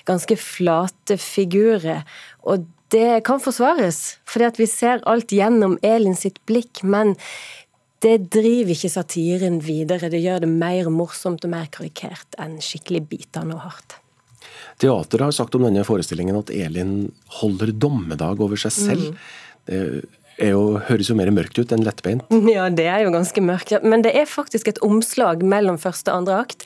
ganske 0.09 0.37
flate 0.39 1.17
figurer. 1.21 2.05
Og 2.47 2.67
det 2.91 3.21
kan 3.27 3.39
forsvares, 3.39 4.17
fordi 4.27 4.49
at 4.49 4.59
vi 4.59 4.67
ser 4.67 5.03
alt 5.07 5.31
gjennom 5.31 5.77
Elin 5.85 6.17
sitt 6.17 6.41
blikk, 6.49 6.83
men 6.83 7.15
det 8.01 8.17
driver 8.33 8.73
ikke 8.73 8.89
satiren 8.91 9.59
videre. 9.63 10.09
Det 10.09 10.21
gjør 10.23 10.43
det 10.43 10.51
mer 10.51 10.89
morsomt 10.91 11.43
og 11.45 11.53
mer 11.53 11.69
karikert 11.71 12.39
enn 12.41 12.57
skikkelig 12.63 13.05
bitende 13.11 13.59
og 13.59 13.67
hardt. 13.67 13.97
Teateret 14.81 15.27
har 15.27 15.35
sagt 15.37 15.55
om 15.55 15.67
denne 15.67 15.85
forestillingen 15.85 16.39
at 16.39 16.49
Elin 16.55 16.95
holder 17.41 17.69
dommedag 17.77 18.41
over 18.41 18.57
seg 18.59 18.73
selv. 18.73 19.11
Mm. 19.11 19.21
Det 19.69 19.81
jo, 20.41 20.61
høres 20.87 21.09
jo 21.11 21.15
mer 21.17 21.29
mørkt 21.33 21.59
ut 21.59 21.73
enn 21.73 21.85
lettbeint. 21.85 22.25
Ja, 22.51 22.65
det 22.73 22.87
er 22.89 23.05
jo 23.05 23.13
ganske 23.13 23.41
mørkt. 23.43 23.71
Men 23.85 24.03
det 24.03 24.11
er 24.17 24.27
faktisk 24.27 24.67
et 24.67 24.81
omslag 24.83 25.43
mellom 25.45 25.77
første 25.79 26.11
og 26.11 26.23
andre 26.23 26.39
akt. 26.43 26.65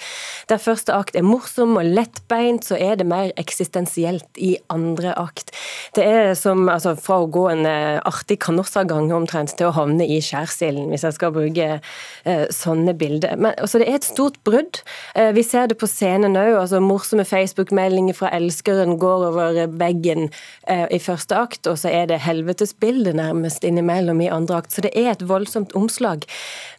Der 0.50 0.62
første 0.62 0.94
akt 0.96 1.18
er 1.18 1.26
morsom 1.26 1.76
og 1.78 1.86
lettbeint, 1.86 2.66
så 2.66 2.78
er 2.80 2.98
det 3.00 3.08
mer 3.10 3.34
eksistensielt 3.40 4.40
i 4.42 4.56
andre 4.74 5.14
akt. 5.20 5.52
Det 5.98 6.06
er 6.06 6.34
som 6.40 6.66
altså, 6.72 6.96
fra 7.00 7.20
å 7.24 7.30
gå 7.32 7.46
en 7.52 7.66
uh, 7.68 8.02
artig 8.08 8.40
kanossagang 8.46 9.12
omtrent 9.16 9.56
til 9.60 9.70
å 9.70 9.76
havne 9.76 10.08
i 10.08 10.22
skjærsilden, 10.24 10.90
hvis 10.92 11.06
jeg 11.06 11.18
skal 11.18 11.34
bruke 11.36 11.68
eh, 11.76 12.46
sånne 12.54 12.96
bilder. 12.98 13.36
Men 13.38 13.54
altså, 13.62 13.80
det 13.82 13.90
er 13.90 14.00
et 14.00 14.08
stort 14.08 14.38
brudd. 14.48 14.82
Eh, 15.16 15.32
vi 15.36 15.44
ser 15.46 15.70
det 15.72 15.78
på 15.82 15.90
scenen 15.90 16.38
òg. 16.40 16.56
Altså, 16.62 16.82
morsomme 16.84 17.26
Facebook-meldinger 17.28 18.18
fra 18.18 18.32
elskeren 18.36 18.98
går 19.02 19.28
over 19.30 19.62
veggen 19.76 20.30
i 20.66 21.00
første 21.02 21.38
akt, 21.38 21.68
og 21.70 21.78
så 21.80 21.92
er 21.94 22.10
det 22.10 22.22
helvetesbildet 22.26 23.16
nærmest 23.18 23.65
innimellom 23.66 24.22
i 24.22 24.30
andre 24.32 24.62
akt, 24.62 24.76
så 24.76 24.86
det 24.86 24.94
er 24.98 25.12
et 25.14 25.26
voldsomt 25.28 25.76
omslag. 25.78 26.26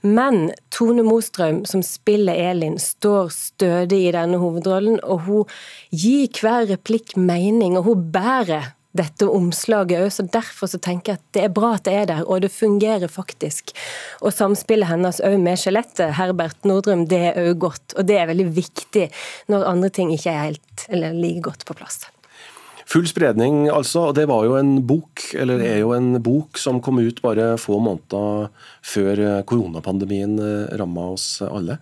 Men 0.06 0.50
Tone 0.74 1.04
Mostrøm, 1.06 1.64
som 1.68 1.82
spiller 1.86 2.38
Elin, 2.50 2.78
står 2.82 3.32
stødig 3.34 4.06
i 4.06 4.14
denne 4.16 4.40
hovedrollen, 4.42 5.00
og 5.04 5.26
hun 5.26 5.52
gir 5.90 6.30
hver 6.40 6.70
replikk 6.70 7.16
mening, 7.18 7.76
og 7.78 7.90
hun 7.90 8.08
bærer 8.14 8.72
dette 8.96 9.28
omslaget 9.28 10.00
òg, 10.00 10.10
så 10.14 10.26
derfor 10.32 10.70
så 10.70 10.80
tenker 10.82 11.12
jeg 11.14 11.20
at 11.20 11.36
det 11.36 11.44
er 11.46 11.54
bra 11.56 11.74
at 11.76 11.86
det 11.88 11.94
er 12.00 12.10
der, 12.10 12.24
og 12.24 12.42
det 12.44 12.52
fungerer 12.54 13.12
faktisk. 13.12 13.74
Og 14.22 14.34
samspillet 14.34 14.90
hennes 14.90 15.20
òg 15.24 15.38
med 15.42 15.60
skjelettet, 15.60 16.14
Herbert 16.16 16.68
Nordrum, 16.68 17.06
det 17.10 17.22
er 17.30 17.40
òg 17.44 17.54
godt. 17.66 17.96
Og 17.96 18.08
det 18.08 18.20
er 18.20 18.30
veldig 18.32 18.48
viktig 18.56 19.08
når 19.52 19.70
andre 19.72 19.92
ting 19.92 20.12
ikke 20.14 20.32
er 20.32 20.44
helt 20.48 20.86
eller 20.88 21.16
like 21.16 21.44
godt 21.50 21.66
på 21.68 21.76
plass. 21.76 22.06
Full 22.86 23.08
spredning, 23.10 23.64
altså. 23.72 24.08
og 24.10 24.14
Det 24.14 24.28
var 24.30 24.44
jo 24.46 24.54
en 24.58 24.76
bok, 24.86 25.24
eller 25.34 25.62
er 25.64 25.80
jo 25.80 25.90
en 25.96 26.20
bok 26.22 26.58
som 26.60 26.78
kom 26.84 27.00
ut 27.02 27.18
bare 27.24 27.56
få 27.58 27.80
måneder 27.82 28.46
før 28.86 29.22
koronapandemien 29.48 30.36
eh, 30.38 30.76
ramma 30.78 31.08
oss 31.16 31.40
alle. 31.42 31.80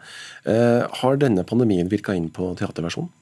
Eh, 0.49 0.81
har 1.03 1.21
denne 1.21 1.45
pandemien 1.45 1.93
virka 1.93 2.17
inn 2.17 2.31
på 2.33 2.55
teaterversjonen? 2.57 3.13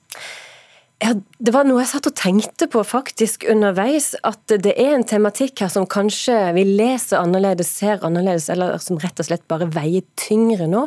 Ja, 1.02 1.16
Det 1.42 1.50
var 1.50 1.64
noe 1.66 1.80
jeg 1.80 1.88
satt 1.90 2.06
og 2.06 2.14
tenkte 2.14 2.68
på 2.70 2.84
faktisk 2.86 3.42
underveis. 3.50 4.12
At 4.22 4.52
det 4.62 4.76
er 4.78 4.92
en 4.94 5.06
tematikk 5.08 5.64
her 5.64 5.72
som 5.74 5.88
kanskje 5.90 6.36
vi 6.54 6.62
leser 6.68 7.18
annerledes, 7.18 7.72
ser 7.80 8.04
annerledes, 8.06 8.46
eller 8.52 8.76
som 8.78 9.00
rett 9.02 9.18
og 9.18 9.26
slett 9.26 9.42
bare 9.50 9.66
veier 9.74 10.06
tyngre 10.14 10.68
nå. 10.70 10.84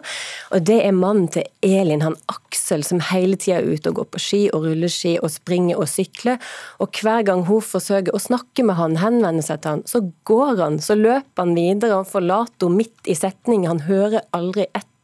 Og 0.56 0.64
det 0.70 0.78
er 0.86 0.96
mannen 0.96 1.28
til 1.36 1.44
Elin, 1.60 2.06
han 2.06 2.16
Aksel, 2.32 2.86
som 2.88 3.04
hele 3.10 3.36
tida 3.36 3.60
er 3.60 3.68
ute 3.68 3.92
og 3.92 4.00
går 4.00 4.10
på 4.16 4.24
ski 4.24 4.42
og 4.56 4.70
rulleski 4.70 5.18
og 5.20 5.34
springer 5.36 5.84
og 5.84 5.92
sykler. 5.92 6.40
Og 6.80 6.96
hver 7.04 7.28
gang 7.28 7.44
hun 7.50 7.60
forsøker 7.60 8.16
å 8.16 8.24
snakke 8.24 8.64
med 8.64 8.80
han, 8.80 8.96
henvende 9.04 9.44
seg 9.44 9.66
til 9.66 9.76
han, 9.76 9.86
så 9.90 10.06
går 10.32 10.64
han, 10.64 10.80
så 10.80 10.96
løper 10.96 11.44
han 11.44 11.56
videre, 11.60 12.00
han 12.00 12.08
forlater 12.08 12.70
henne 12.70 12.86
midt 12.86 13.12
i 13.12 13.20
setningen, 13.20 13.68
han 13.68 13.88
hører 13.92 14.24
aldri 14.32 14.70
etter. 14.72 14.95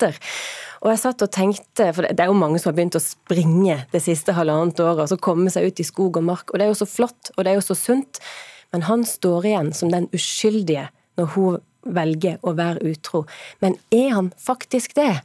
Og 0.82 0.90
jeg 0.90 1.02
satt 1.04 1.22
og 1.22 1.32
tenkte, 1.34 1.92
for 1.94 2.08
Det 2.08 2.20
er 2.20 2.32
jo 2.32 2.38
mange 2.38 2.60
som 2.60 2.72
har 2.72 2.78
begynt 2.80 2.98
å 2.98 3.04
springe 3.04 3.84
det 3.92 4.02
siste 4.02 4.34
halvannet 4.34 4.80
året, 4.82 5.06
altså 5.06 5.20
komme 5.22 5.52
seg 5.54 5.70
ut 5.70 5.80
i 5.80 5.86
skog 5.86 6.18
og 6.18 6.26
mark. 6.26 6.50
og 6.50 6.60
Det 6.60 6.66
er 6.66 6.72
jo 6.74 6.80
så 6.82 6.90
flott, 6.90 7.34
og 7.38 7.44
det 7.44 7.52
er 7.52 7.60
jo 7.60 7.68
så 7.70 7.78
sunt. 7.78 8.22
Men 8.74 8.88
han 8.88 9.06
står 9.06 9.46
igjen 9.46 9.74
som 9.76 9.92
den 9.92 10.08
uskyldige 10.16 10.88
når 11.20 11.30
hun 11.36 11.60
velger 11.82 12.38
å 12.46 12.54
være 12.58 12.84
utro. 12.92 13.24
Men 13.62 13.78
er 13.94 14.12
han 14.16 14.30
faktisk 14.38 14.94
det? 14.98 15.22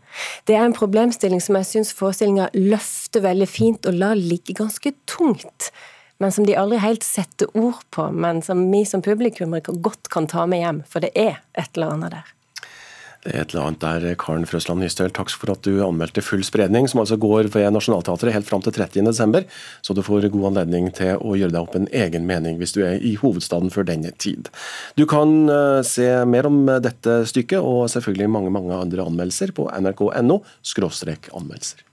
Det 0.48 0.56
er 0.56 0.64
en 0.64 0.76
problemstilling 0.76 1.42
som 1.44 1.58
jeg 1.60 1.68
syns 1.70 1.92
forestillinga 1.96 2.48
løfter 2.56 3.24
veldig 3.26 3.48
fint 3.48 3.88
og 3.88 3.98
lar 4.00 4.16
ligge 4.16 4.56
ganske 4.56 4.92
tungt. 5.08 5.70
Men 6.18 6.32
som 6.32 6.46
de 6.48 6.56
aldri 6.56 6.80
helt 6.80 7.04
setter 7.04 7.50
ord 7.58 7.82
på, 7.92 8.08
men 8.12 8.40
som 8.44 8.64
vi 8.72 8.84
som 8.88 9.04
publikum 9.04 9.52
godt 9.52 10.08
kan 10.12 10.28
ta 10.30 10.46
med 10.48 10.64
hjem. 10.64 10.82
For 10.88 11.04
det 11.04 11.12
er 11.12 11.42
et 11.52 11.76
eller 11.76 11.92
annet 11.92 12.16
der. 12.16 12.35
Det 13.26 13.34
er 13.34 13.42
et 13.42 13.52
eller 13.54 13.64
annet 13.66 13.82
der, 13.82 14.04
Karen 14.22 14.44
Frøsland 14.46 14.84
Nystøl, 14.84 15.10
takk 15.10 15.32
for 15.34 15.50
at 15.50 15.66
du 15.66 15.80
anmeldte 15.82 16.22
Full 16.22 16.44
spredning, 16.46 16.86
som 16.86 17.00
altså 17.02 17.18
går 17.18 17.48
ved 17.50 17.66
Nationaltheatret 17.74 18.36
helt 18.36 18.46
fram 18.46 18.62
til 18.62 18.76
30.12. 18.76 19.48
Så 19.82 19.96
du 19.96 20.02
får 20.06 20.28
god 20.30 20.52
anledning 20.52 20.92
til 20.94 21.18
å 21.18 21.34
gjøre 21.34 21.56
deg 21.56 21.66
opp 21.66 21.74
en 21.74 21.90
egen 21.90 22.28
mening 22.28 22.60
hvis 22.60 22.76
du 22.76 22.84
er 22.86 23.02
i 23.02 23.16
hovedstaden 23.18 23.74
før 23.74 23.88
denne 23.90 24.14
tid. 24.22 24.52
Du 24.94 25.06
kan 25.10 25.50
uh, 25.50 25.82
se 25.82 26.06
mer 26.30 26.46
om 26.46 26.62
dette 26.84 27.18
stykket 27.26 27.58
og 27.58 27.90
selvfølgelig 27.90 28.30
mange 28.30 28.54
mange 28.54 28.78
andre 28.78 29.10
anmeldelser 29.10 29.54
på 29.56 29.66
nrk.no 29.74 30.40
anmeldelser. 30.46 31.85